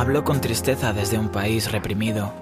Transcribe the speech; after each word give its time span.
Habló 0.00 0.24
con 0.24 0.40
tristeza 0.40 0.94
desde 0.94 1.18
un 1.18 1.30
país 1.30 1.70
reprimido. 1.70 2.32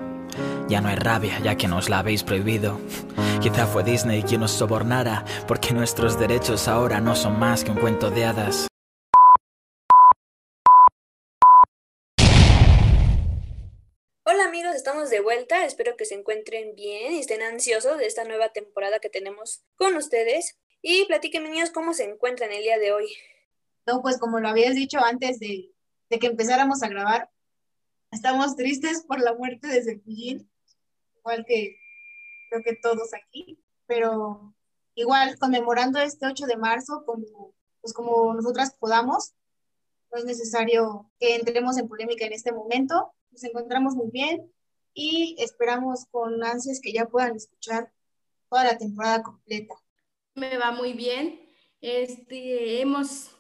Ya 0.69 0.81
no 0.81 0.91
hay 0.91 0.95
rabia, 0.95 1.41
ya 1.43 1.57
que 1.57 1.67
nos 1.67 1.89
la 1.89 1.99
habéis 1.99 2.23
prohibido. 2.23 2.79
Quizá 3.43 3.67
fue 3.67 3.83
Disney 3.83 4.23
quien 4.23 4.43
nos 4.43 4.53
sobornara, 4.53 5.25
porque 5.49 5.75
nuestros 5.75 6.21
derechos 6.21 6.69
ahora 6.69 7.01
no 7.01 7.17
son 7.17 7.37
más 7.37 7.65
que 7.65 7.73
un 7.73 7.79
cuento 7.79 8.11
de 8.11 8.27
hadas. 8.27 8.69
Hola 14.25 14.45
amigos, 14.45 14.77
estamos 14.77 15.11
de 15.11 15.19
vuelta. 15.19 15.65
Espero 15.65 15.97
que 15.97 16.05
se 16.05 16.15
encuentren 16.15 16.77
bien 16.77 17.15
y 17.15 17.19
estén 17.19 17.43
ansiosos 17.43 17.99
de 17.99 18.07
esta 18.07 18.23
nueva 18.23 18.51
temporada 18.51 19.01
que 19.01 19.11
tenemos 19.11 19.65
con 19.75 19.97
ustedes. 19.97 20.57
Y 20.81 21.07
platíquenme, 21.07 21.51
niños, 21.51 21.71
cómo 21.71 21.93
se 21.93 22.05
encuentran 22.05 22.53
el 22.53 22.63
día 22.63 22.79
de 22.79 22.93
hoy. 22.93 23.09
No, 23.85 24.01
pues 24.01 24.17
como 24.17 24.39
lo 24.39 24.49
habías 24.49 24.77
dicho 24.77 25.01
antes 25.01 25.41
de, 25.41 25.73
de 26.09 26.19
que 26.21 26.29
empezáramos 26.29 26.85
a 26.85 26.89
grabar, 26.89 27.29
estamos 28.11 28.57
tristes 28.57 29.03
por 29.03 29.21
la 29.21 29.35
muerte 29.35 29.69
de 29.69 29.83
Cepillín, 29.83 30.51
igual 31.19 31.45
que 31.47 31.77
creo 32.51 32.63
que 32.63 32.77
todos 32.77 33.13
aquí, 33.15 33.59
pero 33.87 34.55
igual 34.95 35.39
conmemorando 35.39 35.99
este 36.01 36.27
8 36.27 36.47
de 36.47 36.57
marzo 36.57 37.05
como, 37.05 37.55
pues 37.81 37.93
como 37.93 38.35
nosotras 38.35 38.75
podamos, 38.79 39.35
no 40.11 40.19
es 40.19 40.25
necesario 40.25 41.11
que 41.19 41.37
entremos 41.37 41.77
en 41.79 41.89
polémica 41.89 42.25
en 42.25 42.33
este 42.33 42.53
momento, 42.53 43.13
nos 43.31 43.45
encontramos 43.45 43.95
muy 43.95 44.11
bien 44.11 44.51
y 44.95 45.37
esperamos 45.39 46.07
con 46.11 46.43
ansias 46.43 46.81
que 46.81 46.93
ya 46.93 47.07
puedan 47.07 47.37
escuchar 47.37 47.93
toda 48.49 48.65
la 48.65 48.79
temporada 48.79 49.23
completa. 49.23 49.75
Me 50.35 50.57
va 50.57 50.73
muy 50.73 50.95
bien. 50.95 51.41
Este, 51.81 52.81
hemos 52.81 53.31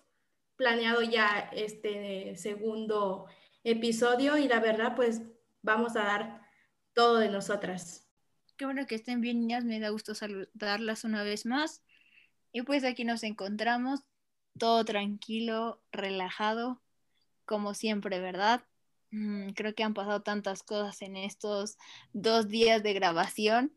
planeado 0.56 1.02
ya 1.02 1.50
este 1.52 2.36
segundo 2.36 3.26
episodio 3.64 4.36
y 4.36 4.48
la 4.48 4.60
verdad 4.60 4.94
pues 4.96 5.22
vamos 5.62 5.96
a 5.96 6.04
dar 6.04 6.42
todo 6.94 7.18
de 7.18 7.28
nosotras. 7.28 8.08
Qué 8.56 8.64
bueno 8.64 8.86
que 8.86 8.96
estén 8.96 9.20
bien 9.20 9.40
niñas, 9.40 9.64
me 9.64 9.78
da 9.78 9.90
gusto 9.90 10.14
saludarlas 10.14 11.04
una 11.04 11.22
vez 11.22 11.46
más. 11.46 11.82
Y 12.52 12.62
pues 12.62 12.82
aquí 12.84 13.04
nos 13.04 13.22
encontramos, 13.22 14.00
todo 14.58 14.84
tranquilo, 14.84 15.80
relajado, 15.92 16.82
como 17.44 17.74
siempre, 17.74 18.20
¿verdad? 18.20 18.64
Mm, 19.10 19.50
creo 19.50 19.74
que 19.74 19.84
han 19.84 19.94
pasado 19.94 20.22
tantas 20.22 20.62
cosas 20.62 21.00
en 21.02 21.16
estos 21.16 21.78
dos 22.12 22.48
días 22.48 22.82
de 22.82 22.94
grabación, 22.94 23.72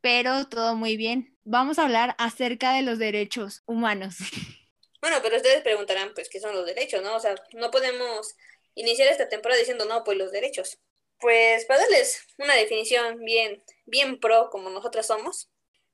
pero 0.00 0.46
todo 0.46 0.76
muy 0.76 0.96
bien. 0.96 1.36
Vamos 1.44 1.78
a 1.78 1.84
hablar 1.84 2.14
acerca 2.18 2.72
de 2.72 2.82
los 2.82 2.98
derechos 2.98 3.62
humanos. 3.66 4.16
Bueno, 5.02 5.16
pero 5.20 5.34
ustedes 5.34 5.62
preguntarán, 5.62 6.12
pues, 6.14 6.28
¿qué 6.28 6.38
son 6.38 6.54
los 6.54 6.64
derechos, 6.64 7.02
no? 7.02 7.16
O 7.16 7.18
sea, 7.18 7.34
no 7.54 7.72
podemos 7.72 8.36
iniciar 8.74 9.08
esta 9.08 9.28
temporada 9.28 9.58
diciendo, 9.58 9.84
no, 9.84 10.04
pues 10.04 10.18
los 10.18 10.32
derechos. 10.32 10.78
Pues 11.18 11.64
para 11.66 11.80
darles 11.80 12.26
una 12.38 12.54
definición 12.54 13.20
bien, 13.20 13.62
bien 13.86 14.18
pro 14.18 14.50
como 14.50 14.70
nosotras 14.70 15.06
somos, 15.06 15.50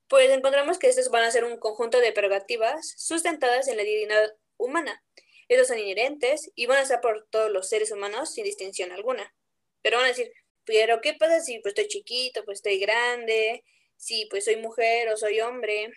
pues 0.09 0.31
encontramos 0.31 0.79
que 0.79 0.89
estos 0.89 1.11
van 1.11 1.25
a 1.25 1.31
ser 1.31 1.45
un 1.45 1.59
conjunto 1.59 2.01
de 2.01 2.13
prerrogativas 2.13 2.95
sustentadas 2.97 3.69
en 3.69 3.77
la 3.77 3.83
dignidad 3.83 4.35
humana. 4.57 5.05
Estos 5.49 5.69
son 5.69 5.79
inherentes 5.79 6.51
y 6.55 6.67
van 6.67 6.79
a 6.79 6.85
ser 6.87 7.01
por 7.01 7.27
todos 7.31 7.51
los 7.51 7.69
seres 7.69 7.91
humanos 7.93 8.33
sin 8.33 8.45
distinción 8.45 8.93
alguna. 8.93 9.35
Pero 9.83 9.99
van 9.99 10.07
a 10.07 10.09
decir, 10.09 10.33
pero 10.65 11.01
¿qué 11.01 11.15
pasa 11.15 11.41
si 11.41 11.59
pues 11.61 11.73
estoy 11.73 11.89
chiquito, 11.89 12.45
pues 12.45 12.59
estoy 12.59 12.79
grande, 12.79 13.65
si 13.97 14.27
pues 14.27 14.45
soy 14.45 14.57
mujer 14.57 15.09
o 15.09 15.17
soy 15.17 15.41
hombre? 15.41 15.91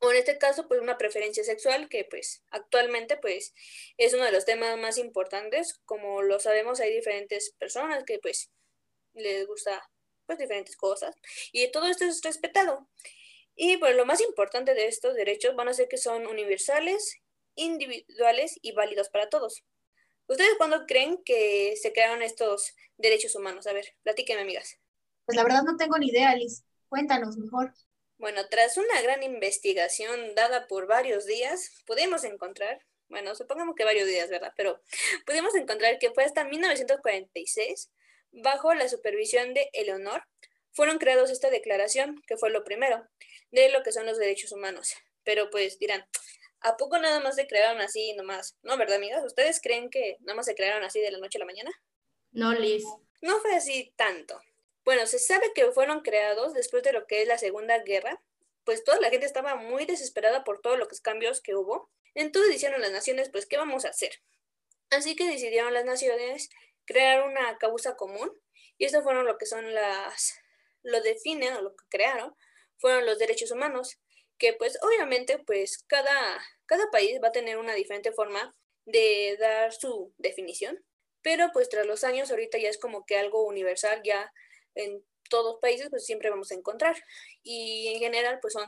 O 0.00 0.10
en 0.10 0.16
este 0.16 0.38
caso 0.38 0.66
pues 0.66 0.80
una 0.80 0.98
preferencia 0.98 1.44
sexual 1.44 1.88
que 1.88 2.04
pues 2.04 2.42
actualmente 2.50 3.16
pues 3.18 3.54
es 3.98 4.14
uno 4.14 4.24
de 4.24 4.32
los 4.32 4.44
temas 4.44 4.78
más 4.78 4.98
importantes. 4.98 5.80
Como 5.84 6.22
lo 6.22 6.40
sabemos 6.40 6.80
hay 6.80 6.94
diferentes 6.94 7.54
personas 7.58 8.04
que 8.04 8.18
pues 8.18 8.50
les 9.14 9.46
gusta 9.46 9.82
pues 10.26 10.38
diferentes 10.38 10.76
cosas. 10.76 11.14
Y 11.52 11.70
todo 11.70 11.86
esto 11.86 12.04
es 12.04 12.22
respetado. 12.22 12.88
Y 13.54 13.76
pues 13.76 13.94
lo 13.94 14.06
más 14.06 14.20
importante 14.22 14.74
de 14.74 14.86
estos 14.86 15.14
derechos 15.14 15.54
van 15.54 15.68
a 15.68 15.74
ser 15.74 15.88
que 15.88 15.98
son 15.98 16.26
universales 16.26 17.16
individuales 17.56 18.58
y 18.62 18.72
válidos 18.72 19.10
para 19.10 19.28
todos. 19.28 19.64
Ustedes 20.28 20.54
cuándo 20.56 20.86
creen 20.86 21.22
que 21.24 21.74
se 21.76 21.92
crearon 21.92 22.22
estos 22.22 22.74
derechos 22.96 23.34
humanos 23.34 23.66
a 23.66 23.72
ver 23.74 23.96
platíquenme 24.02 24.42
amigas. 24.42 24.78
Pues 25.26 25.36
la 25.36 25.42
verdad 25.42 25.62
no 25.62 25.76
tengo 25.76 25.98
ni 25.98 26.08
idea 26.08 26.30
Alice. 26.30 26.62
Cuéntanos 26.88 27.36
mejor 27.36 27.74
bueno, 28.20 28.46
tras 28.48 28.76
una 28.76 29.00
gran 29.00 29.22
investigación 29.22 30.34
dada 30.34 30.66
por 30.68 30.86
varios 30.86 31.24
días, 31.24 31.82
pudimos 31.86 32.22
encontrar, 32.24 32.84
bueno, 33.08 33.34
supongamos 33.34 33.74
que 33.74 33.84
varios 33.84 34.06
días, 34.06 34.28
¿verdad? 34.28 34.52
Pero 34.56 34.80
pudimos 35.26 35.54
encontrar 35.54 35.98
que 35.98 36.12
fue 36.12 36.24
hasta 36.24 36.44
1946, 36.44 37.90
bajo 38.30 38.74
la 38.74 38.88
supervisión 38.88 39.54
de 39.54 39.70
Eleonor, 39.72 40.24
fueron 40.70 40.98
creados 40.98 41.30
esta 41.30 41.50
declaración, 41.50 42.22
que 42.26 42.36
fue 42.36 42.50
lo 42.50 42.62
primero, 42.62 43.08
de 43.50 43.70
lo 43.70 43.82
que 43.82 43.90
son 43.90 44.06
los 44.06 44.18
derechos 44.18 44.52
humanos. 44.52 44.94
Pero 45.24 45.48
pues 45.50 45.78
dirán, 45.78 46.06
¿a 46.60 46.76
poco 46.76 46.98
nada 46.98 47.20
más 47.20 47.36
se 47.36 47.46
crearon 47.46 47.80
así 47.80 48.12
nomás? 48.12 48.56
No, 48.62 48.76
¿verdad, 48.76 48.96
amigas? 48.96 49.24
¿Ustedes 49.24 49.60
creen 49.62 49.88
que 49.88 50.18
nada 50.20 50.36
más 50.36 50.46
se 50.46 50.54
crearon 50.54 50.84
así 50.84 51.00
de 51.00 51.10
la 51.10 51.18
noche 51.18 51.38
a 51.38 51.40
la 51.40 51.46
mañana? 51.46 51.70
No, 52.32 52.52
Liz. 52.52 52.84
No 53.22 53.40
fue 53.40 53.54
así 53.54 53.92
tanto. 53.96 54.40
Bueno, 54.84 55.06
se 55.06 55.18
sabe 55.18 55.52
que 55.54 55.70
fueron 55.72 56.00
creados 56.00 56.54
después 56.54 56.82
de 56.82 56.92
lo 56.92 57.06
que 57.06 57.22
es 57.22 57.28
la 57.28 57.38
Segunda 57.38 57.78
Guerra, 57.80 58.22
pues 58.64 58.84
toda 58.84 59.00
la 59.00 59.10
gente 59.10 59.26
estaba 59.26 59.56
muy 59.56 59.84
desesperada 59.84 60.44
por 60.44 60.60
todos 60.60 60.78
los 60.78 61.00
cambios 61.00 61.40
que 61.40 61.54
hubo. 61.54 61.90
Entonces 62.14 62.52
dijeron 62.52 62.80
las 62.80 62.92
naciones, 62.92 63.30
pues, 63.30 63.46
¿qué 63.46 63.56
vamos 63.56 63.84
a 63.84 63.90
hacer? 63.90 64.20
Así 64.90 65.14
que 65.14 65.26
decidieron 65.26 65.72
las 65.72 65.84
naciones 65.84 66.50
crear 66.84 67.22
una 67.26 67.56
causa 67.58 67.96
común 67.96 68.32
y 68.78 68.86
esto 68.86 69.02
fueron 69.02 69.26
lo 69.26 69.38
que 69.38 69.46
son 69.46 69.72
las, 69.74 70.40
lo 70.82 71.00
definen 71.02 71.54
o 71.54 71.62
lo 71.62 71.76
que 71.76 71.84
crearon, 71.88 72.34
fueron 72.78 73.06
los 73.06 73.18
derechos 73.18 73.52
humanos, 73.52 74.00
que 74.38 74.54
pues 74.54 74.78
obviamente 74.82 75.38
pues 75.38 75.84
cada, 75.86 76.40
cada 76.66 76.90
país 76.90 77.20
va 77.22 77.28
a 77.28 77.32
tener 77.32 77.58
una 77.58 77.74
diferente 77.74 78.10
forma 78.10 78.56
de 78.86 79.36
dar 79.38 79.72
su 79.72 80.12
definición, 80.16 80.82
pero 81.22 81.50
pues 81.52 81.68
tras 81.68 81.86
los 81.86 82.02
años 82.02 82.30
ahorita 82.30 82.58
ya 82.58 82.70
es 82.70 82.78
como 82.78 83.04
que 83.04 83.18
algo 83.18 83.44
universal, 83.44 84.00
ya 84.02 84.32
en 84.74 85.04
todos 85.28 85.58
países, 85.60 85.88
pues 85.88 86.04
siempre 86.04 86.28
vamos 86.28 86.50
a 86.50 86.54
encontrar. 86.54 86.96
Y 87.42 87.88
en 87.88 88.00
general, 88.00 88.38
pues 88.40 88.52
son 88.52 88.66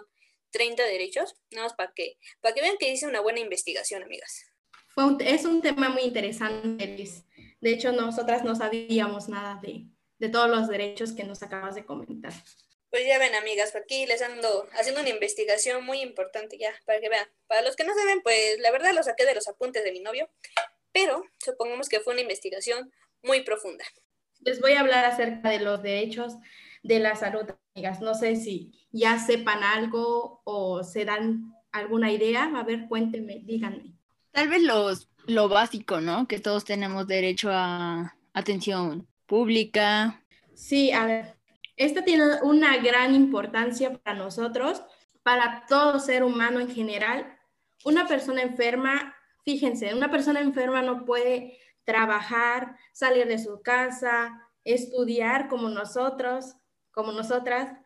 30 0.51 0.85
derechos, 0.85 1.35
nada 1.51 1.67
más 1.67 1.75
para 1.75 1.93
que, 1.95 2.19
para 2.41 2.55
que 2.55 2.63
vean 2.63 2.77
que 2.79 2.91
hice 2.91 3.07
una 3.07 3.21
buena 3.21 3.41
investigación, 3.41 4.03
amigas. 4.03 4.47
Fue 4.89 5.05
es 5.21 5.45
un 5.45 5.63
tema 5.63 5.89
muy 5.89 6.03
interesante, 6.03 6.87
Liz. 6.87 7.25
De 7.61 7.71
hecho, 7.71 7.93
nosotras 7.93 8.45
no 8.45 8.55
sabíamos 8.55 9.29
nada 9.29 9.59
de, 9.63 9.87
de 10.19 10.29
todos 10.29 10.51
los 10.51 10.69
derechos 10.69 11.13
que 11.13 11.25
nos 11.25 11.43
acabas 11.43 11.75
de 11.75 11.85
comentar. 11.85 12.33
Pues 12.91 13.07
ya 13.07 13.19
ven, 13.19 13.35
amigas, 13.35 13.75
aquí 13.75 14.05
les 14.05 14.21
ando 14.21 14.69
haciendo 14.73 15.01
una 15.01 15.09
investigación 15.09 15.85
muy 15.85 16.03
importante 16.03 16.59
ya, 16.59 16.75
para 16.85 17.01
que 17.01 17.09
vean. 17.09 17.27
Para 17.47 17.63
los 17.63 17.75
que 17.75 17.85
no 17.85 17.95
saben, 17.95 18.21
pues 18.21 18.59
la 18.59 18.71
verdad 18.71 18.93
lo 18.93 19.03
saqué 19.03 19.25
de 19.25 19.35
los 19.35 19.49
apuntes 19.49 19.83
de 19.83 19.93
mi 19.93 20.01
novio, 20.01 20.29
pero 20.93 21.25
supongamos 21.39 21.89
que 21.89 22.01
fue 22.01 22.13
una 22.13 22.23
investigación 22.23 22.93
muy 23.23 23.43
profunda 23.45 23.85
les 24.45 24.61
voy 24.61 24.73
a 24.73 24.81
hablar 24.81 25.05
acerca 25.05 25.51
de 25.51 25.61
los 25.61 25.83
derechos 25.83 26.37
de 26.83 26.99
la 26.99 27.17
salud, 27.17 27.43
amigas. 27.75 28.01
No 28.01 28.15
sé 28.15 28.37
si 28.37 28.73
ya 28.91 29.19
sepan 29.19 29.63
algo 29.63 30.43
o 30.45 30.83
se 30.83 31.05
dan 31.05 31.55
alguna 31.73 32.11
idea. 32.11 32.51
A 32.55 32.63
ver, 32.63 32.87
cuéntenme, 32.89 33.41
díganme. 33.45 33.95
Tal 34.33 34.49
vez 34.49 34.63
los, 34.63 35.09
lo 35.27 35.49
básico, 35.49 36.01
¿no? 36.01 36.27
Que 36.27 36.39
todos 36.39 36.65
tenemos 36.65 37.07
derecho 37.07 37.51
a 37.53 38.17
atención 38.33 39.07
pública. 39.27 40.23
Sí, 40.55 40.93
a 40.93 41.07
ver, 41.07 41.35
esta 41.77 42.05
tiene 42.05 42.25
una 42.43 42.77
gran 42.79 43.15
importancia 43.15 43.93
para 43.99 44.17
nosotros, 44.17 44.83
para 45.23 45.65
todo 45.69 45.99
ser 46.01 46.23
humano 46.25 46.61
en 46.61 46.69
general. 46.69 47.39
Una 47.85 48.07
persona 48.07 48.43
enferma, 48.43 49.15
fíjense, 49.45 49.95
una 49.95 50.11
persona 50.11 50.41
enferma 50.41 50.83
no 50.83 51.05
puede 51.05 51.59
trabajar, 51.85 52.77
salir 52.93 53.27
de 53.27 53.39
su 53.39 53.63
casa, 53.63 54.49
estudiar 54.65 55.49
como 55.49 55.69
nosotros, 55.69 56.57
como 56.93 57.13
nosotras, 57.13 57.77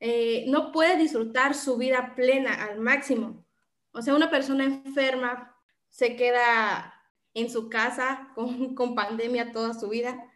eh, 0.00 0.44
no 0.48 0.72
puede 0.72 0.96
disfrutar 0.96 1.54
su 1.54 1.76
vida 1.76 2.14
plena 2.14 2.64
al 2.64 2.78
máximo. 2.78 3.44
O 3.92 4.02
sea, 4.02 4.14
una 4.14 4.30
persona 4.30 4.64
enferma 4.64 5.56
se 5.88 6.16
queda 6.16 6.94
en 7.34 7.50
su 7.50 7.68
casa 7.68 8.32
con, 8.34 8.94
pandemia 8.94 9.52
toda 9.52 9.74
su 9.74 9.88
vida, 9.88 10.30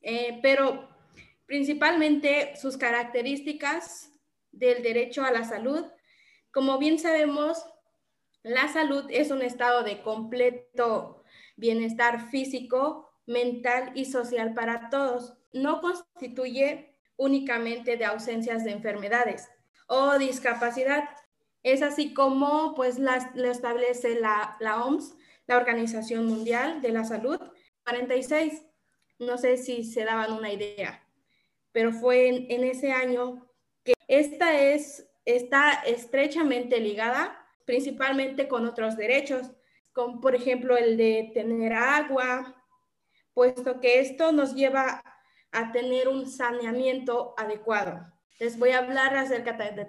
eh, 0.00 0.38
pero 0.42 0.88
principalmente 1.46 2.56
sus 2.56 2.76
características 2.76 4.10
del 4.50 4.82
derecho 4.82 5.24
a 5.24 5.30
la 5.30 5.44
salud. 5.44 5.84
Como 6.50 6.78
bien 6.78 6.98
sabemos, 6.98 7.64
la 8.42 8.68
salud 8.68 9.04
es 9.10 9.30
un 9.30 9.42
estado 9.42 9.82
de 9.82 10.02
completo 10.02 11.21
bienestar 11.62 12.28
físico, 12.28 13.08
mental 13.24 13.92
y 13.94 14.06
social 14.06 14.52
para 14.52 14.90
todos. 14.90 15.34
No 15.52 15.80
constituye 15.80 16.98
únicamente 17.16 17.96
de 17.96 18.04
ausencias 18.04 18.64
de 18.64 18.72
enfermedades 18.72 19.48
o 19.86 20.18
discapacidad. 20.18 21.04
Es 21.62 21.82
así 21.82 22.12
como 22.14 22.74
pues 22.74 22.98
lo 22.98 23.48
establece 23.48 24.18
la, 24.18 24.56
la 24.58 24.84
OMS, 24.84 25.14
la 25.46 25.56
Organización 25.56 26.26
Mundial 26.26 26.82
de 26.82 26.90
la 26.90 27.04
Salud 27.04 27.38
46. 27.84 28.66
No 29.20 29.38
sé 29.38 29.56
si 29.56 29.84
se 29.84 30.04
daban 30.04 30.32
una 30.32 30.52
idea, 30.52 31.06
pero 31.70 31.92
fue 31.92 32.26
en, 32.28 32.50
en 32.50 32.64
ese 32.64 32.90
año 32.90 33.48
que 33.84 33.92
esta 34.08 34.60
es, 34.60 35.08
está 35.24 35.74
estrechamente 35.86 36.80
ligada 36.80 37.38
principalmente 37.64 38.48
con 38.48 38.66
otros 38.66 38.96
derechos, 38.96 39.52
como 39.92 40.20
por 40.20 40.34
ejemplo 40.34 40.76
el 40.76 40.96
de 40.96 41.30
tener 41.34 41.72
agua, 41.72 42.62
puesto 43.34 43.80
que 43.80 44.00
esto 44.00 44.32
nos 44.32 44.54
lleva 44.54 45.02
a 45.52 45.72
tener 45.72 46.08
un 46.08 46.26
saneamiento 46.26 47.34
adecuado. 47.36 48.06
Les 48.38 48.58
voy 48.58 48.70
a 48.70 48.78
hablar 48.78 49.16
acerca 49.16 49.52
de, 49.52 49.86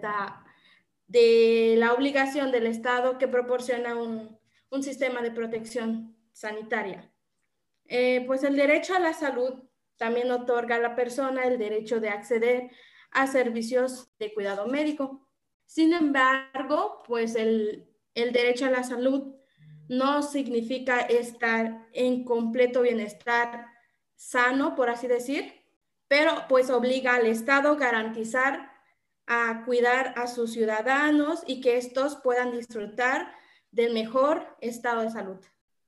de 1.07 1.75
la 1.77 1.93
obligación 1.93 2.51
del 2.51 2.67
Estado 2.67 3.17
que 3.17 3.27
proporciona 3.27 3.95
un, 3.95 4.37
un 4.69 4.83
sistema 4.83 5.21
de 5.21 5.31
protección 5.31 6.17
sanitaria. 6.31 7.11
Eh, 7.85 8.23
pues 8.27 8.43
el 8.43 8.55
derecho 8.55 8.95
a 8.95 8.99
la 8.99 9.13
salud 9.13 9.63
también 9.97 10.31
otorga 10.31 10.75
a 10.75 10.79
la 10.79 10.95
persona 10.95 11.45
el 11.45 11.57
derecho 11.57 11.99
de 11.99 12.09
acceder 12.09 12.71
a 13.11 13.27
servicios 13.27 14.11
de 14.17 14.33
cuidado 14.33 14.67
médico. 14.67 15.27
Sin 15.65 15.93
embargo, 15.93 17.03
pues 17.07 17.35
el, 17.35 17.87
el 18.15 18.31
derecho 18.31 18.65
a 18.65 18.71
la 18.71 18.83
salud 18.83 19.35
no 19.87 20.23
significa 20.23 20.99
estar 20.99 21.87
en 21.93 22.23
completo 22.23 22.81
bienestar 22.81 23.67
sano, 24.15 24.75
por 24.75 24.89
así 24.89 25.07
decir, 25.07 25.53
pero 26.07 26.45
pues 26.47 26.69
obliga 26.69 27.15
al 27.15 27.25
Estado 27.25 27.75
garantizar 27.75 28.71
a 29.25 29.63
cuidar 29.65 30.13
a 30.17 30.27
sus 30.27 30.53
ciudadanos 30.53 31.43
y 31.47 31.61
que 31.61 31.77
estos 31.77 32.17
puedan 32.17 32.51
disfrutar 32.51 33.31
del 33.71 33.93
mejor 33.93 34.45
estado 34.59 35.01
de 35.01 35.11
salud. 35.11 35.37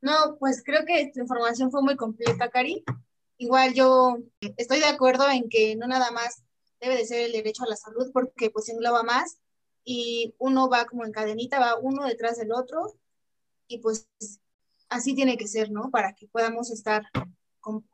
No, 0.01 0.37
pues 0.39 0.63
creo 0.63 0.85
que 0.85 1.11
tu 1.13 1.19
información 1.19 1.71
fue 1.71 1.81
muy 1.81 1.95
completa, 1.95 2.49
Cari. 2.49 2.83
Igual 3.37 3.73
yo 3.73 4.17
estoy 4.57 4.79
de 4.79 4.85
acuerdo 4.85 5.29
en 5.29 5.49
que 5.49 5.75
no 5.75 5.87
nada 5.87 6.11
más 6.11 6.43
debe 6.79 6.95
de 6.97 7.05
ser 7.05 7.21
el 7.21 7.31
derecho 7.31 7.63
a 7.63 7.69
la 7.69 7.75
salud 7.75 8.11
porque 8.13 8.49
pues 8.49 8.69
engloba 8.69 9.03
más 9.03 9.39
y 9.83 10.33
uno 10.39 10.69
va 10.69 10.85
como 10.85 11.05
en 11.05 11.11
cadenita, 11.11 11.59
va 11.59 11.77
uno 11.77 12.05
detrás 12.05 12.37
del 12.37 12.51
otro 12.51 12.95
y 13.67 13.79
pues 13.79 14.07
así 14.89 15.15
tiene 15.15 15.37
que 15.37 15.47
ser, 15.47 15.71
¿no? 15.71 15.89
Para 15.91 16.13
que 16.13 16.27
podamos 16.27 16.71
estar 16.71 17.03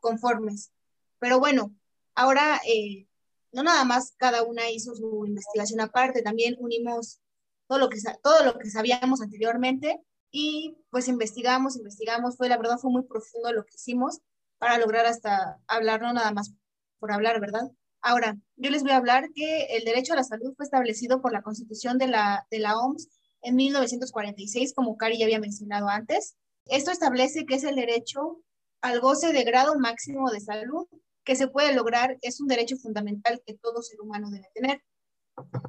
conformes. 0.00 0.72
Pero 1.18 1.38
bueno, 1.38 1.74
ahora 2.14 2.60
eh, 2.66 3.06
no 3.52 3.62
nada 3.62 3.84
más 3.84 4.14
cada 4.16 4.42
una 4.42 4.70
hizo 4.70 4.94
su 4.94 5.24
investigación 5.26 5.80
aparte, 5.80 6.22
también 6.22 6.56
unimos 6.58 7.20
todo 7.66 7.78
lo 7.78 7.88
que, 7.88 7.98
todo 8.22 8.44
lo 8.44 8.58
que 8.58 8.70
sabíamos 8.70 9.20
anteriormente 9.22 10.00
y 10.30 10.76
pues 10.90 11.08
investigamos, 11.08 11.76
investigamos, 11.76 12.36
fue 12.36 12.48
la 12.48 12.56
verdad 12.56 12.78
fue 12.78 12.90
muy 12.90 13.02
profundo 13.04 13.52
lo 13.52 13.64
que 13.64 13.74
hicimos 13.74 14.20
para 14.58 14.78
lograr 14.78 15.06
hasta 15.06 15.58
hablar, 15.66 16.00
no 16.02 16.12
nada 16.12 16.32
más 16.32 16.52
por 16.98 17.12
hablar, 17.12 17.40
¿verdad? 17.40 17.70
Ahora, 18.00 18.36
yo 18.56 18.70
les 18.70 18.82
voy 18.82 18.92
a 18.92 18.96
hablar 18.96 19.30
que 19.34 19.76
el 19.76 19.84
derecho 19.84 20.12
a 20.12 20.16
la 20.16 20.24
salud 20.24 20.54
fue 20.56 20.64
establecido 20.64 21.20
por 21.20 21.32
la 21.32 21.42
Constitución 21.42 21.98
de 21.98 22.08
la, 22.08 22.46
de 22.50 22.58
la 22.58 22.76
OMS 22.78 23.08
en 23.42 23.56
1946, 23.56 24.74
como 24.74 24.96
Cari 24.96 25.18
ya 25.18 25.26
había 25.26 25.40
mencionado 25.40 25.88
antes. 25.88 26.36
Esto 26.66 26.90
establece 26.90 27.44
que 27.44 27.56
es 27.56 27.64
el 27.64 27.76
derecho 27.76 28.40
al 28.80 29.00
goce 29.00 29.32
de 29.32 29.44
grado 29.44 29.78
máximo 29.78 30.30
de 30.30 30.40
salud 30.40 30.86
que 31.24 31.36
se 31.36 31.48
puede 31.48 31.72
lograr, 31.74 32.18
es 32.22 32.40
un 32.40 32.48
derecho 32.48 32.76
fundamental 32.76 33.42
que 33.46 33.54
todo 33.54 33.82
ser 33.82 34.00
humano 34.00 34.30
debe 34.30 34.48
tener. 34.54 34.82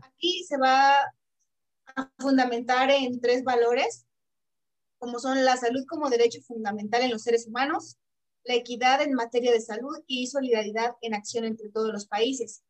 Aquí 0.01 0.43
se 0.47 0.57
va 0.57 0.95
a 1.95 2.11
fundamentar 2.17 2.89
en 2.89 3.21
tres 3.21 3.43
valores, 3.43 4.05
como 4.97 5.19
son 5.19 5.45
la 5.45 5.57
salud 5.57 5.83
como 5.87 6.09
derecho 6.09 6.41
fundamental 6.41 7.03
en 7.03 7.11
los 7.11 7.23
seres 7.23 7.47
humanos, 7.47 7.97
la 8.45 8.55
equidad 8.55 9.01
en 9.01 9.13
materia 9.13 9.51
de 9.51 9.61
salud 9.61 9.95
y 10.07 10.27
solidaridad 10.27 10.95
en 11.01 11.13
acción 11.13 11.45
entre 11.45 11.69
todos 11.69 11.91
los 11.93 12.07
países. 12.07 12.63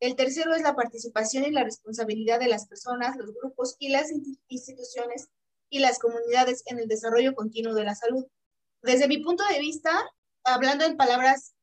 El 0.00 0.14
tercero 0.14 0.54
es 0.54 0.62
la 0.62 0.76
participación 0.76 1.44
y 1.44 1.50
la 1.50 1.64
responsabilidad 1.64 2.38
de 2.38 2.48
las 2.48 2.66
personas, 2.68 3.16
los 3.16 3.34
grupos 3.34 3.74
y 3.78 3.88
las 3.88 4.12
instituciones 4.48 5.28
y 5.70 5.80
las 5.80 5.98
comunidades 5.98 6.62
en 6.66 6.78
el 6.78 6.86
desarrollo 6.86 7.34
continuo 7.34 7.74
de 7.74 7.84
la 7.84 7.96
salud. 7.96 8.24
Desde 8.82 9.08
mi 9.08 9.18
punto 9.18 9.42
de 9.50 9.58
vista, 9.58 9.90
hablando 10.44 10.84
en 10.84 10.96
palabras 10.96 11.54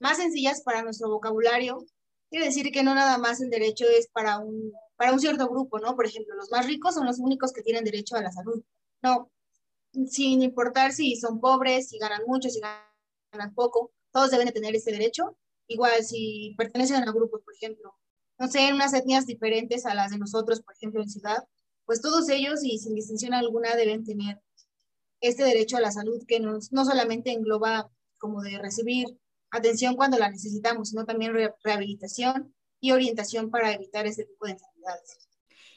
más 0.00 0.16
sencillas 0.16 0.62
para 0.62 0.82
nuestro 0.82 1.08
vocabulario, 1.08 1.86
quiere 2.30 2.46
decir 2.46 2.72
que 2.72 2.82
no 2.82 2.94
nada 2.94 3.16
más 3.18 3.40
el 3.40 3.50
derecho 3.50 3.84
es 3.86 4.08
para 4.08 4.38
un, 4.38 4.72
para 4.96 5.12
un 5.12 5.20
cierto 5.20 5.48
grupo, 5.48 5.78
¿no? 5.78 5.94
Por 5.94 6.06
ejemplo, 6.06 6.34
los 6.34 6.50
más 6.50 6.66
ricos 6.66 6.94
son 6.94 7.06
los 7.06 7.20
únicos 7.20 7.52
que 7.52 7.62
tienen 7.62 7.84
derecho 7.84 8.16
a 8.16 8.22
la 8.22 8.32
salud. 8.32 8.60
No, 9.02 9.30
sin 10.08 10.42
importar 10.42 10.92
si 10.92 11.14
son 11.16 11.40
pobres, 11.40 11.90
si 11.90 11.98
ganan 11.98 12.22
mucho, 12.26 12.48
si 12.50 12.60
ganan 12.60 13.54
poco, 13.54 13.92
todos 14.10 14.32
deben 14.32 14.46
de 14.46 14.52
tener 14.52 14.74
ese 14.74 14.90
derecho 14.90 15.36
igual 15.68 16.02
si 16.04 16.54
pertenecen 16.56 17.08
a 17.08 17.12
grupos, 17.12 17.42
por 17.44 17.54
ejemplo, 17.54 17.94
no 18.38 18.48
sé, 18.48 18.72
unas 18.72 18.94
etnias 18.94 19.26
diferentes 19.26 19.86
a 19.86 19.94
las 19.94 20.10
de 20.10 20.18
nosotros, 20.18 20.60
por 20.62 20.74
ejemplo, 20.74 21.02
en 21.02 21.08
ciudad, 21.08 21.44
pues 21.84 22.00
todos 22.00 22.28
ellos 22.28 22.64
y 22.64 22.78
sin 22.78 22.94
distinción 22.94 23.34
alguna 23.34 23.74
deben 23.76 24.04
tener 24.04 24.40
este 25.20 25.44
derecho 25.44 25.76
a 25.76 25.80
la 25.80 25.92
salud 25.92 26.22
que 26.26 26.40
nos, 26.40 26.72
no 26.72 26.84
solamente 26.84 27.32
engloba 27.32 27.90
como 28.18 28.42
de 28.42 28.58
recibir 28.58 29.06
atención 29.50 29.94
cuando 29.96 30.18
la 30.18 30.30
necesitamos, 30.30 30.90
sino 30.90 31.04
también 31.04 31.34
rehabilitación 31.62 32.54
y 32.80 32.92
orientación 32.92 33.50
para 33.50 33.72
evitar 33.72 34.06
este 34.06 34.24
tipo 34.24 34.46
de 34.46 34.52
enfermedades. 34.52 35.18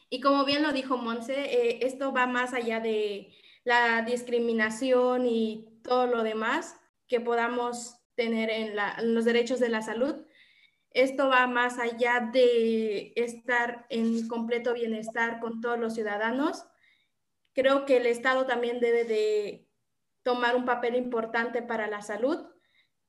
Y 0.09 0.21
como 0.21 0.45
bien 0.45 0.63
lo 0.63 0.71
dijo 0.71 0.97
Monse, 0.97 1.33
eh, 1.33 1.79
esto 1.85 2.13
va 2.13 2.25
más 2.25 2.53
allá 2.53 2.79
de 2.79 3.33
la 3.63 4.03
discriminación 4.03 5.25
y 5.25 5.79
todo 5.83 6.07
lo 6.07 6.23
demás 6.23 6.75
que 7.07 7.19
podamos 7.19 7.95
tener 8.15 8.49
en, 8.49 8.75
los 9.13 9.25
derechos 9.25 9.59
de 9.59 9.69
la 9.69 9.81
salud. 9.81 10.25
Esto 10.91 11.27
va 11.27 11.47
más 11.47 11.77
allá 11.77 12.29
de 12.31 13.13
estar 13.15 13.85
en 13.89 14.27
completo 14.27 14.73
bienestar 14.73 15.39
con 15.39 15.61
todos 15.61 15.77
los 15.77 15.93
ciudadanos. 15.93 16.65
Creo 17.53 17.85
que 17.85 17.97
el 17.97 18.05
Estado 18.05 18.45
también 18.45 18.79
debe 18.79 19.03
de 19.03 19.67
tomar 20.23 20.55
un 20.55 20.65
papel 20.65 20.95
importante 20.95 21.61
para 21.61 21.87
la 21.87 22.01
salud, 22.01 22.45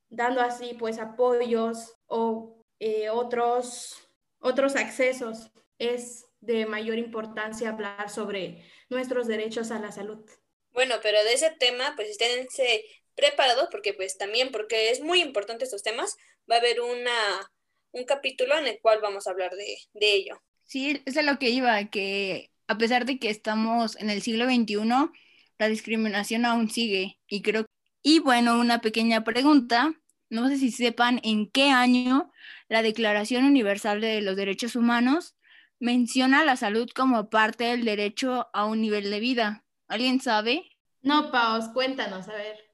dando 0.08 0.40
así 0.40 0.74
pues 0.78 0.98
apoyos 0.98 1.96
o 2.06 2.64
eh, 2.80 3.08
otros, 3.10 4.10
otros 4.40 4.76
accesos. 4.76 5.50
Es 5.78 6.26
de 6.40 6.66
mayor 6.66 6.98
importancia 6.98 7.70
hablar 7.70 8.10
sobre 8.10 8.64
nuestros 8.88 9.26
derechos 9.26 9.70
a 9.70 9.78
la 9.78 9.92
salud. 9.92 10.24
Bueno, 10.72 10.96
pero 11.02 11.22
de 11.24 11.32
ese 11.32 11.50
tema, 11.58 11.94
pues 11.96 12.10
esténse 12.10 12.84
preparados 13.16 13.68
porque 13.70 13.92
pues 13.92 14.16
también, 14.18 14.50
porque 14.52 14.90
es 14.90 15.00
muy 15.00 15.20
importante 15.20 15.64
estos 15.64 15.82
temas, 15.82 16.16
va 16.50 16.56
a 16.56 16.58
haber 16.58 16.80
una, 16.80 17.50
un 17.92 18.04
capítulo 18.04 18.56
en 18.56 18.68
el 18.68 18.78
cual 18.80 19.00
vamos 19.00 19.26
a 19.26 19.30
hablar 19.30 19.52
de, 19.56 19.78
de 19.94 20.14
ello. 20.14 20.40
Sí, 20.64 21.02
eso 21.06 21.20
es 21.20 21.26
lo 21.26 21.38
que 21.38 21.50
iba, 21.50 21.84
que 21.86 22.50
a 22.68 22.78
pesar 22.78 23.06
de 23.06 23.18
que 23.18 23.30
estamos 23.30 23.96
en 23.96 24.10
el 24.10 24.22
siglo 24.22 24.44
XXI, 24.44 25.10
la 25.58 25.68
discriminación 25.68 26.44
aún 26.44 26.70
sigue 26.70 27.18
y 27.26 27.42
creo 27.42 27.66
y 28.08 28.20
bueno, 28.20 28.60
una 28.60 28.80
pequeña 28.80 29.24
pregunta, 29.24 29.92
no 30.30 30.46
sé 30.46 30.58
si 30.58 30.70
sepan 30.70 31.20
en 31.24 31.50
qué 31.50 31.70
año 31.70 32.30
la 32.68 32.82
Declaración 32.82 33.44
Universal 33.44 34.00
de 34.00 34.22
los 34.22 34.36
Derechos 34.36 34.76
Humanos 34.76 35.34
menciona 35.80 36.44
la 36.44 36.56
salud 36.56 36.88
como 36.94 37.30
parte 37.30 37.64
del 37.64 37.84
derecho 37.84 38.48
a 38.52 38.64
un 38.64 38.80
nivel 38.80 39.10
de 39.10 39.18
vida. 39.18 39.64
¿Alguien 39.88 40.20
sabe? 40.20 40.70
No, 41.02 41.32
Paos, 41.32 41.68
cuéntanos, 41.74 42.28
a 42.28 42.34
ver. 42.34 42.65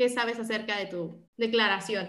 ¿Qué 0.00 0.08
sabes 0.08 0.38
acerca 0.38 0.78
de 0.78 0.86
tu 0.86 1.28
declaración? 1.36 2.08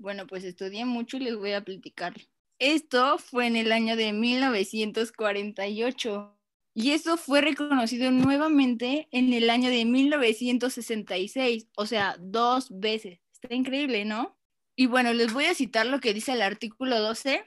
Bueno, 0.00 0.26
pues 0.26 0.42
estudié 0.42 0.84
mucho 0.84 1.18
y 1.18 1.20
les 1.20 1.36
voy 1.36 1.52
a 1.52 1.60
platicar. 1.60 2.12
Esto 2.58 3.16
fue 3.18 3.46
en 3.46 3.54
el 3.54 3.70
año 3.70 3.94
de 3.94 4.12
1948 4.12 6.36
y 6.74 6.90
eso 6.90 7.16
fue 7.16 7.40
reconocido 7.40 8.10
nuevamente 8.10 9.06
en 9.12 9.32
el 9.32 9.50
año 9.50 9.70
de 9.70 9.84
1966, 9.84 11.68
o 11.76 11.86
sea, 11.86 12.16
dos 12.18 12.76
veces. 12.76 13.20
Está 13.32 13.54
increíble, 13.54 14.04
¿no? 14.04 14.36
Y 14.74 14.86
bueno, 14.86 15.12
les 15.12 15.32
voy 15.32 15.44
a 15.44 15.54
citar 15.54 15.86
lo 15.86 16.00
que 16.00 16.14
dice 16.14 16.32
el 16.32 16.42
artículo 16.42 17.00
12. 17.00 17.44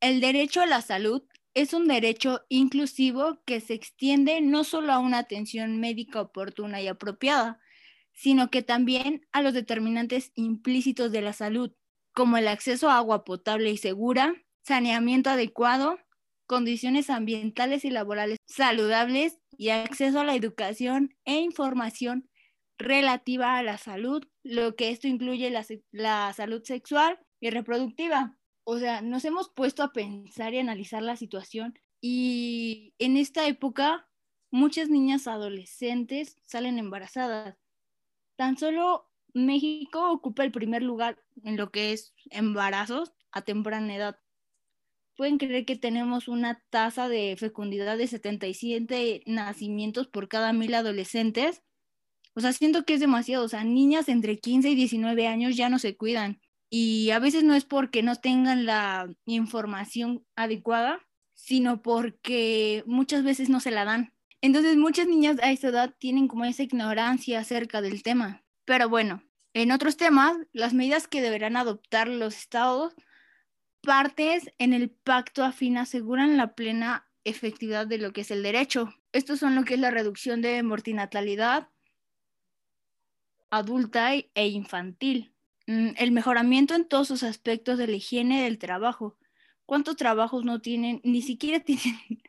El 0.00 0.20
derecho 0.20 0.62
a 0.62 0.66
la 0.66 0.82
salud 0.82 1.22
es 1.54 1.74
un 1.74 1.86
derecho 1.86 2.44
inclusivo 2.48 3.40
que 3.44 3.60
se 3.60 3.74
extiende 3.74 4.40
no 4.40 4.64
solo 4.64 4.92
a 4.92 4.98
una 4.98 5.18
atención 5.18 5.78
médica 5.78 6.20
oportuna 6.20 6.82
y 6.82 6.88
apropiada, 6.88 7.60
sino 8.14 8.50
que 8.50 8.62
también 8.62 9.26
a 9.32 9.42
los 9.42 9.52
determinantes 9.52 10.32
implícitos 10.34 11.12
de 11.12 11.20
la 11.20 11.32
salud, 11.32 11.72
como 12.12 12.36
el 12.36 12.48
acceso 12.48 12.88
a 12.88 12.96
agua 12.96 13.24
potable 13.24 13.70
y 13.70 13.76
segura, 13.76 14.34
saneamiento 14.62 15.30
adecuado, 15.30 15.98
condiciones 16.46 17.10
ambientales 17.10 17.84
y 17.84 17.90
laborales 17.90 18.38
saludables 18.46 19.38
y 19.56 19.70
acceso 19.70 20.20
a 20.20 20.24
la 20.24 20.34
educación 20.34 21.14
e 21.24 21.40
información 21.40 22.28
relativa 22.78 23.56
a 23.56 23.62
la 23.62 23.78
salud, 23.78 24.24
lo 24.42 24.76
que 24.76 24.90
esto 24.90 25.08
incluye 25.08 25.50
la, 25.92 26.32
salud 26.32 26.62
sexual 26.64 27.18
y 27.40 27.50
reproductiva. 27.50 28.38
O 28.64 28.78
sea, 28.78 29.02
nos 29.02 29.24
hemos 29.24 29.50
puesto 29.50 29.82
a 29.82 29.92
pensar 29.92 30.54
y 30.54 30.58
analizar 30.58 31.02
la 31.02 31.16
situación 31.16 31.78
y 32.00 32.94
en 32.98 33.16
esta 33.16 33.46
época 33.46 34.08
muchas 34.50 34.88
niñas 34.88 35.26
adolescentes 35.26 36.36
salen 36.46 36.78
embarazadas 36.78 37.56
Tan 38.36 38.56
solo 38.58 39.08
México 39.32 40.10
ocupa 40.10 40.44
el 40.44 40.52
primer 40.52 40.82
lugar 40.82 41.22
en 41.42 41.56
lo 41.56 41.70
que 41.70 41.92
es 41.92 42.14
embarazos 42.30 43.12
a 43.32 43.42
temprana 43.42 43.94
edad. 43.94 44.18
Pueden 45.16 45.38
creer 45.38 45.64
que 45.64 45.76
tenemos 45.76 46.26
una 46.26 46.62
tasa 46.70 47.08
de 47.08 47.36
fecundidad 47.38 47.96
de 47.96 48.08
77 48.08 49.22
nacimientos 49.26 50.08
por 50.08 50.28
cada 50.28 50.52
mil 50.52 50.74
adolescentes. 50.74 51.62
O 52.34 52.40
sea, 52.40 52.52
siento 52.52 52.84
que 52.84 52.94
es 52.94 53.00
demasiado. 53.00 53.44
O 53.44 53.48
sea, 53.48 53.62
niñas 53.62 54.08
entre 54.08 54.38
15 54.38 54.70
y 54.70 54.74
19 54.74 55.28
años 55.28 55.56
ya 55.56 55.68
no 55.68 55.78
se 55.78 55.96
cuidan. 55.96 56.40
Y 56.68 57.10
a 57.10 57.20
veces 57.20 57.44
no 57.44 57.54
es 57.54 57.64
porque 57.64 58.02
no 58.02 58.16
tengan 58.16 58.66
la 58.66 59.08
información 59.26 60.26
adecuada, 60.34 61.00
sino 61.34 61.82
porque 61.82 62.82
muchas 62.86 63.22
veces 63.22 63.48
no 63.48 63.60
se 63.60 63.70
la 63.70 63.84
dan. 63.84 64.13
Entonces 64.44 64.76
muchas 64.76 65.06
niñas 65.06 65.38
a 65.42 65.52
esa 65.52 65.68
edad 65.68 65.94
tienen 65.98 66.28
como 66.28 66.44
esa 66.44 66.64
ignorancia 66.64 67.38
acerca 67.40 67.80
del 67.80 68.02
tema. 68.02 68.44
Pero 68.66 68.90
bueno, 68.90 69.22
en 69.54 69.72
otros 69.72 69.96
temas, 69.96 70.36
las 70.52 70.74
medidas 70.74 71.08
que 71.08 71.22
deberán 71.22 71.56
adoptar 71.56 72.08
los 72.08 72.36
estados 72.36 72.94
partes 73.80 74.52
en 74.58 74.74
el 74.74 74.90
pacto 74.90 75.44
afín 75.44 75.78
aseguran 75.78 76.36
la 76.36 76.54
plena 76.54 77.08
efectividad 77.24 77.86
de 77.86 77.96
lo 77.96 78.12
que 78.12 78.20
es 78.20 78.30
el 78.30 78.42
derecho. 78.42 78.92
Estos 79.12 79.38
son 79.38 79.54
lo 79.54 79.64
que 79.64 79.74
es 79.74 79.80
la 79.80 79.90
reducción 79.90 80.42
de 80.42 80.62
mortinatalidad 80.62 81.70
adulta 83.48 84.12
e 84.14 84.48
infantil, 84.48 85.32
mm, 85.66 85.92
el 85.96 86.12
mejoramiento 86.12 86.74
en 86.74 86.86
todos 86.86 87.08
los 87.08 87.22
aspectos 87.22 87.78
de 87.78 87.86
la 87.86 87.96
higiene 87.96 88.44
del 88.44 88.58
trabajo. 88.58 89.16
¿Cuántos 89.64 89.96
trabajos 89.96 90.44
no 90.44 90.60
tienen? 90.60 91.00
Ni 91.02 91.22
siquiera 91.22 91.60
tienen 91.64 92.22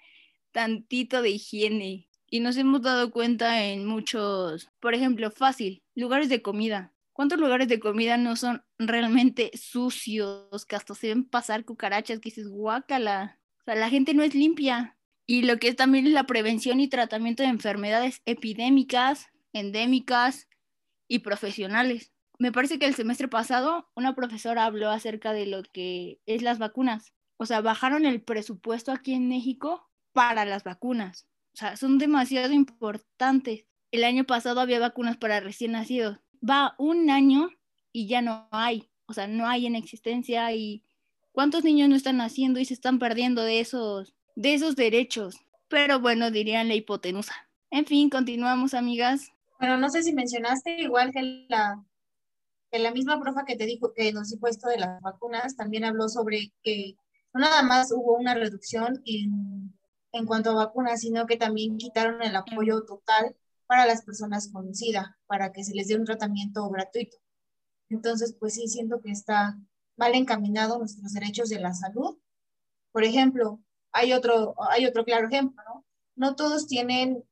tantito 0.55 1.21
de 1.21 1.31
higiene. 1.31 2.04
Y 2.29 2.39
nos 2.39 2.57
hemos 2.57 2.81
dado 2.81 3.11
cuenta 3.11 3.63
en 3.65 3.85
muchos, 3.85 4.69
por 4.79 4.93
ejemplo, 4.93 5.31
fácil, 5.31 5.83
lugares 5.93 6.29
de 6.29 6.41
comida. 6.41 6.93
¿Cuántos 7.13 7.39
lugares 7.39 7.67
de 7.67 7.79
comida 7.79 8.17
no 8.17 8.35
son 8.35 8.65
realmente 8.77 9.51
sucios, 9.53 10.65
que 10.65 10.75
hasta 10.75 10.95
se 10.95 11.07
ven 11.07 11.23
pasar 11.23 11.63
cucarachas, 11.63 12.19
que 12.19 12.29
dices, 12.29 12.49
guácala? 12.49 13.39
O 13.61 13.63
sea, 13.63 13.75
la 13.75 13.89
gente 13.89 14.13
no 14.13 14.23
es 14.23 14.35
limpia. 14.35 14.97
Y 15.27 15.43
lo 15.43 15.57
que 15.57 15.69
es 15.69 15.75
también 15.75 16.13
la 16.13 16.25
prevención 16.25 16.79
y 16.79 16.87
tratamiento 16.87 17.41
de 17.41 17.49
enfermedades 17.49 18.21
epidémicas, 18.25 19.27
endémicas 19.53 20.47
y 21.07 21.19
profesionales. 21.19 22.11
Me 22.37 22.51
parece 22.51 22.79
que 22.79 22.85
el 22.85 22.95
semestre 22.95 23.27
pasado 23.27 23.89
una 23.95 24.13
profesora 24.13 24.65
habló 24.65 24.89
acerca 24.89 25.31
de 25.31 25.45
lo 25.45 25.63
que 25.63 26.19
es 26.25 26.41
las 26.41 26.59
vacunas. 26.59 27.13
O 27.37 27.45
sea, 27.45 27.61
bajaron 27.61 28.05
el 28.05 28.21
presupuesto 28.21 28.91
aquí 28.91 29.13
en 29.13 29.29
México 29.29 29.89
para 30.11 30.45
las 30.45 30.63
vacunas. 30.63 31.27
O 31.55 31.57
sea, 31.57 31.77
son 31.77 31.97
demasiado 31.97 32.51
importantes. 32.51 33.65
El 33.89 34.03
año 34.03 34.25
pasado 34.25 34.59
había 34.59 34.77
vacunas 34.77 35.15
para 35.15 35.39
recién 35.39 35.71
nacidos 35.71 36.19
va 36.47 36.75
un 36.77 37.09
año 37.09 37.49
y 37.93 38.07
ya 38.07 38.21
no 38.21 38.49
hay, 38.51 38.89
o 39.05 39.13
sea, 39.13 39.25
no 39.25 39.47
hay 39.47 39.65
en 39.65 39.75
existencia 39.75 40.51
y 40.51 40.83
cuántos 41.31 41.63
niños 41.63 41.87
no 41.87 41.95
están 41.95 42.17
naciendo 42.17 42.59
y 42.59 42.65
se 42.65 42.73
están 42.73 42.99
perdiendo 42.99 43.41
de 43.41 43.61
esos, 43.61 44.13
de 44.35 44.53
esos 44.53 44.75
derechos. 44.75 45.37
Pero 45.69 46.01
bueno, 46.01 46.29
dirían 46.29 46.67
la 46.67 46.75
hipotenusa. 46.75 47.33
En 47.71 47.85
fin, 47.85 48.09
continuamos, 48.09 48.73
amigas. 48.73 49.31
Bueno, 49.57 49.77
no 49.77 49.89
sé 49.89 50.03
si 50.03 50.11
mencionaste, 50.11 50.81
igual 50.81 51.13
que 51.13 51.47
la, 51.47 51.81
la 52.69 52.91
misma 52.91 53.17
profa 53.21 53.45
que 53.45 53.55
te 53.55 53.65
dijo 53.65 53.93
que 53.93 54.11
nos 54.11 54.29
dijo 54.29 54.47
esto 54.49 54.67
de 54.67 54.79
las 54.79 55.01
vacunas, 55.01 55.55
también 55.55 55.85
habló 55.85 56.09
sobre 56.09 56.51
que 56.63 56.97
no 57.33 57.39
nada 57.39 57.63
más 57.63 57.93
hubo 57.93 58.17
una 58.17 58.35
reducción 58.35 59.01
en, 59.05 59.73
en 60.15 60.25
cuanto 60.25 60.51
a 60.51 60.65
vacunas, 60.65 61.01
sino 61.01 61.25
que 61.27 61.37
también 61.37 61.77
quitaron 61.77 62.21
el 62.21 62.35
apoyo 62.35 62.83
total 62.85 63.35
para 63.67 63.85
las 63.85 64.03
personas 64.03 64.49
con 64.51 64.73
SIDA, 64.73 65.17
para 65.27 65.51
que 65.51 65.63
se 65.63 65.73
les 65.73 65.87
dé 65.87 65.95
un 65.95 66.05
tratamiento 66.05 66.69
gratuito. 66.69 67.17
Entonces, 67.89 68.35
pues 68.39 68.53
sí, 68.55 68.67
siento 68.67 69.01
que 69.01 69.11
está 69.11 69.57
mal 69.97 70.15
encaminado 70.15 70.79
nuestros 70.79 71.13
derechos 71.13 71.49
de 71.49 71.59
la 71.59 71.73
salud. 71.73 72.17
Por 72.91 73.03
ejemplo, 73.03 73.59
hay 73.91 74.13
otro, 74.13 74.55
hay 74.69 74.85
otro 74.85 75.03
claro 75.03 75.27
ejemplo, 75.27 75.61
¿no? 75.67 75.85
No 76.15 76.35
todos 76.35 76.67
tienen 76.67 77.23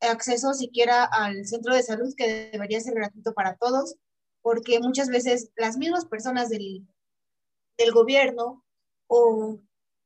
acceso 0.00 0.54
siquiera 0.54 1.04
al 1.04 1.46
centro 1.46 1.74
de 1.74 1.82
salud, 1.82 2.14
que 2.16 2.50
debería 2.52 2.80
ser 2.80 2.94
gratuito 2.94 3.34
para 3.34 3.56
todos, 3.56 3.96
porque 4.40 4.78
muchas 4.78 5.08
veces 5.08 5.50
las 5.56 5.76
mismas 5.76 6.04
personas 6.04 6.48
del, 6.48 6.86
del 7.76 7.92
gobierno 7.92 8.64
o, 9.08 9.58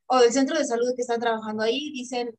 o 0.09 0.19
del 0.19 0.33
centro 0.33 0.57
de 0.57 0.65
salud 0.65 0.93
que 0.95 1.03
están 1.03 1.19
trabajando 1.19 1.63
ahí 1.63 1.91
dicen, 1.91 2.35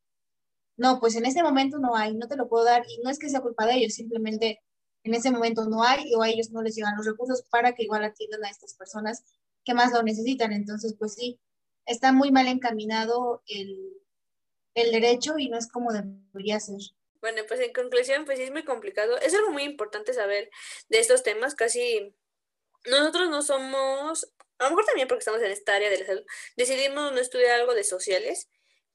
no, 0.76 0.98
pues 0.98 1.14
en 1.14 1.24
ese 1.24 1.42
momento 1.42 1.78
no 1.78 1.94
hay, 1.94 2.14
no 2.14 2.26
te 2.26 2.36
lo 2.36 2.48
puedo 2.48 2.64
dar 2.64 2.84
y 2.88 3.00
no 3.02 3.10
es 3.10 3.18
que 3.18 3.28
sea 3.28 3.40
culpa 3.40 3.66
de 3.66 3.74
ellos, 3.74 3.94
simplemente 3.94 4.60
en 5.04 5.14
ese 5.14 5.30
momento 5.30 5.64
no 5.66 5.84
hay 5.84 6.12
o 6.14 6.22
a 6.22 6.28
ellos 6.28 6.50
no 6.50 6.62
les 6.62 6.74
llegan 6.74 6.96
los 6.96 7.06
recursos 7.06 7.42
para 7.50 7.74
que 7.74 7.84
igual 7.84 8.04
atiendan 8.04 8.44
a 8.44 8.50
estas 8.50 8.74
personas 8.74 9.24
que 9.64 9.74
más 9.74 9.92
lo 9.92 10.02
necesitan. 10.02 10.52
Entonces, 10.52 10.94
pues 10.98 11.14
sí, 11.14 11.38
está 11.86 12.12
muy 12.12 12.32
mal 12.32 12.48
encaminado 12.48 13.42
el, 13.46 13.94
el 14.74 14.90
derecho 14.90 15.38
y 15.38 15.48
no 15.48 15.56
es 15.56 15.68
como 15.68 15.92
debería 15.92 16.58
ser. 16.60 16.80
Bueno, 17.20 17.42
pues 17.46 17.60
en 17.60 17.72
conclusión, 17.72 18.24
pues 18.24 18.38
sí 18.38 18.44
es 18.44 18.50
muy 18.50 18.64
complicado. 18.64 19.18
Es 19.18 19.34
algo 19.34 19.50
muy 19.50 19.62
importante 19.62 20.12
saber 20.12 20.50
de 20.88 20.98
estos 20.98 21.22
temas. 21.22 21.54
Casi 21.54 22.14
nosotros 22.86 23.28
no 23.28 23.42
somos, 23.42 24.32
a 24.60 24.64
lo 24.64 24.70
mejor 24.70 24.84
también 24.84 25.08
porque 25.08 25.20
estamos 25.20 25.42
en 25.42 25.50
esta 25.50 25.74
área 25.74 25.90
de 25.90 25.98
la 25.98 26.06
salud, 26.06 26.24
decidimos 26.56 27.12
no 27.12 27.18
estudiar 27.18 27.58
algo 27.58 27.74
de 27.74 27.82
sociales 27.82 28.48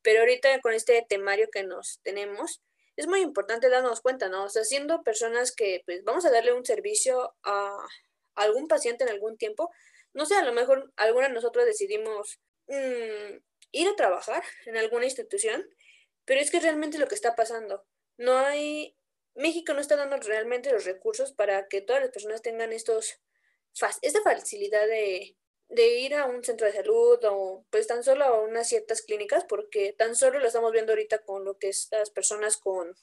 pero 0.06 0.20
ahorita 0.20 0.62
con 0.62 0.74
este 0.74 1.04
temario 1.10 1.50
que 1.52 1.64
nos 1.64 2.00
tenemos, 2.04 2.62
es 2.96 3.08
muy 3.08 3.22
importante 3.22 3.70
darnos 3.70 4.02
cuenta, 4.02 4.30
¿no? 4.30 4.44
O 4.44 4.50
sea, 4.50 4.64
siendo 4.64 5.02
personas 5.02 5.52
que 5.52 5.82
pues 5.84 6.04
vamos 6.04 6.26
a 6.26 6.32
darle 6.32 6.54
un 6.54 6.64
servicio 6.64 7.36
a 7.44 7.76
algún 8.36 8.68
paciente 8.68 9.04
en 9.04 9.10
algún 9.10 9.36
tiempo, 9.36 9.72
no 10.14 10.28
sé, 10.28 10.36
a 10.36 10.44
lo 10.44 10.54
mejor 10.54 10.94
alguna 10.96 11.28
de 11.28 11.34
nosotros 11.34 11.66
decidimos 11.66 12.40
mm, 12.68 13.38
ir 13.72 13.88
a 13.88 13.96
trabajar 13.96 14.44
en 14.68 14.78
alguna 14.78 15.06
institución, 15.06 15.68
pero 16.24 16.40
es 16.40 16.52
que 16.52 16.60
realmente 16.60 17.00
lo 17.00 17.08
que 17.08 17.16
está 17.16 17.36
pasando, 17.36 17.84
no 18.18 18.38
hay, 18.38 18.96
México 19.34 19.74
no 19.74 19.82
está 19.82 19.96
dando 19.96 20.18
realmente 20.18 20.72
los 20.72 20.86
recursos 20.86 21.34
para 21.34 21.68
que 21.68 21.82
todas 21.82 22.04
las 22.04 22.12
personas 22.12 22.44
tengan 22.44 22.74
estos, 22.74 23.20
esta 24.04 24.22
facilidad 24.22 24.86
de, 24.86 25.36
de 25.70 26.00
ir 26.00 26.16
a 26.16 26.26
un 26.26 26.44
centro 26.44 26.68
de 26.68 26.74
salud 26.74 27.20
o 27.24 27.66
pues 27.70 27.88
tan 27.88 28.04
solo 28.04 28.26
a 28.26 28.42
unas 28.42 28.68
ciertas 28.68 29.02
clínicas, 29.02 29.46
porque 29.46 29.94
tan 29.94 30.16
solo 30.16 30.40
lo 30.40 30.48
estamos 30.48 30.72
viendo 30.72 30.92
ahorita 30.92 31.24
con 31.24 31.44
lo 31.44 31.58
que 31.58 31.70
estas 31.70 32.10
personas 32.12 32.58
con, 32.58 32.96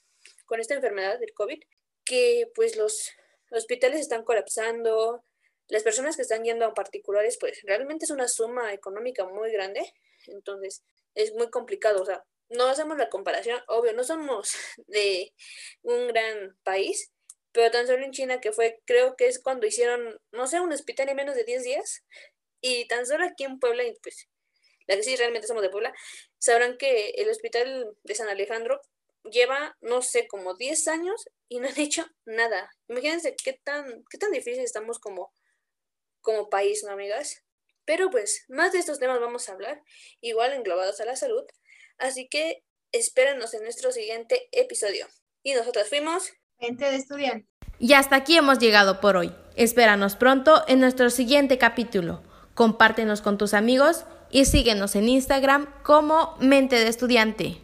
con 0.46 0.60
esta 0.60 0.74
enfermedad 0.74 1.18
del 1.18 1.34
COVID, 1.34 1.60
que 2.04 2.50
pues 2.54 2.76
los 2.76 3.10
hospitales 3.50 4.00
están 4.00 4.24
colapsando, 4.24 5.24
las 5.68 5.82
personas 5.82 6.16
que 6.16 6.22
están 6.22 6.44
yendo 6.44 6.66
a 6.66 6.74
particulares, 6.74 7.36
pues 7.40 7.60
realmente 7.62 8.04
es 8.04 8.10
una 8.10 8.28
suma 8.28 8.72
económica 8.72 9.24
muy 9.24 9.50
grande, 9.52 9.92
entonces 10.26 10.82
es 11.14 11.32
muy 11.34 11.50
complicado, 11.50 12.02
o 12.02 12.06
sea, 12.06 12.24
no 12.48 12.66
hacemos 12.66 12.98
la 12.98 13.08
comparación, 13.08 13.60
obvio, 13.68 13.92
no 13.92 14.04
somos 14.04 14.54
de 14.86 15.32
un 15.82 16.08
gran 16.08 16.56
país, 16.62 17.12
pero 17.52 17.70
tan 17.70 17.86
solo 17.86 18.04
en 18.04 18.12
China, 18.12 18.40
que 18.40 18.52
fue, 18.52 18.80
creo 18.86 19.16
que 19.16 19.26
es 19.26 19.38
cuando 19.38 19.66
hicieron, 19.66 20.18
no 20.30 20.46
sé, 20.46 20.60
un 20.60 20.72
hospital 20.72 21.10
en 21.10 21.16
menos 21.16 21.34
de 21.34 21.44
10 21.44 21.62
días, 21.64 22.02
y 22.62 22.86
tan 22.86 23.04
solo 23.04 23.26
aquí 23.26 23.44
en 23.44 23.58
Puebla, 23.58 23.84
y 23.84 23.92
pues 24.02 24.28
la 24.86 24.96
que 24.96 25.02
sí 25.02 25.16
realmente 25.16 25.46
somos 25.46 25.62
de 25.62 25.68
Puebla, 25.68 25.92
sabrán 26.38 26.78
que 26.78 27.10
el 27.10 27.28
hospital 27.28 27.94
de 28.02 28.14
San 28.14 28.28
Alejandro 28.28 28.80
lleva, 29.24 29.76
no 29.80 30.00
sé, 30.00 30.26
como 30.26 30.54
10 30.54 30.88
años 30.88 31.24
y 31.48 31.58
no 31.58 31.68
han 31.68 31.74
hecho 31.78 32.06
nada. 32.24 32.70
Imagínense 32.88 33.34
qué 33.42 33.60
tan, 33.64 34.04
qué 34.08 34.16
tan 34.16 34.30
difícil 34.30 34.62
estamos 34.62 34.98
como, 34.98 35.32
como 36.20 36.48
país, 36.48 36.82
¿no, 36.84 36.92
amigas? 36.92 37.44
Pero 37.84 38.10
pues, 38.10 38.44
más 38.48 38.72
de 38.72 38.78
estos 38.78 39.00
temas 39.00 39.20
vamos 39.20 39.48
a 39.48 39.52
hablar, 39.52 39.82
igual 40.20 40.52
englobados 40.52 41.00
a 41.00 41.04
la 41.04 41.16
salud. 41.16 41.44
Así 41.98 42.28
que 42.28 42.62
espérenos 42.92 43.54
en 43.54 43.64
nuestro 43.64 43.90
siguiente 43.90 44.48
episodio. 44.52 45.08
Y 45.42 45.54
nosotros 45.54 45.88
fuimos... 45.88 46.32
Gente 46.58 46.84
de 46.84 46.96
estudiantes. 46.96 47.50
Y 47.80 47.94
hasta 47.94 48.14
aquí 48.14 48.36
hemos 48.36 48.60
llegado 48.60 49.00
por 49.00 49.16
hoy. 49.16 49.34
Espéranos 49.56 50.14
pronto 50.14 50.62
en 50.68 50.78
nuestro 50.78 51.10
siguiente 51.10 51.58
capítulo 51.58 52.22
compártenos 52.54 53.22
con 53.22 53.38
tus 53.38 53.54
amigos 53.54 54.04
y 54.30 54.44
síguenos 54.44 54.96
en 54.96 55.08
Instagram 55.08 55.68
como 55.82 56.36
Mente 56.40 56.76
de 56.76 56.88
Estudiante. 56.88 57.61